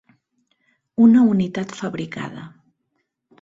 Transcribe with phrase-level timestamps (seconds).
[1.07, 2.47] Una unitat fabricada.